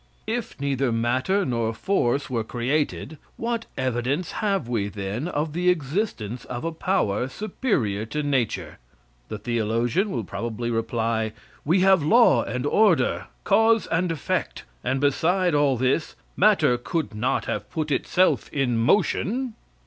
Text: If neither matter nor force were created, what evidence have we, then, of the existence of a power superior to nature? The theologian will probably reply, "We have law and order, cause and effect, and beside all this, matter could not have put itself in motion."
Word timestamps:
If 0.25 0.59
neither 0.59 0.91
matter 0.91 1.45
nor 1.45 1.75
force 1.75 2.27
were 2.27 2.43
created, 2.43 3.19
what 3.37 3.67
evidence 3.77 4.31
have 4.31 4.67
we, 4.67 4.89
then, 4.89 5.27
of 5.27 5.53
the 5.53 5.69
existence 5.69 6.43
of 6.45 6.63
a 6.65 6.71
power 6.71 7.27
superior 7.27 8.07
to 8.07 8.23
nature? 8.23 8.79
The 9.29 9.37
theologian 9.37 10.09
will 10.09 10.23
probably 10.23 10.71
reply, 10.71 11.33
"We 11.63 11.81
have 11.81 12.01
law 12.01 12.41
and 12.43 12.65
order, 12.65 13.27
cause 13.43 13.85
and 13.91 14.11
effect, 14.11 14.63
and 14.83 14.99
beside 14.99 15.53
all 15.53 15.77
this, 15.77 16.15
matter 16.35 16.79
could 16.79 17.13
not 17.13 17.45
have 17.45 17.69
put 17.69 17.91
itself 17.91 18.51
in 18.51 18.79
motion." 18.79 19.53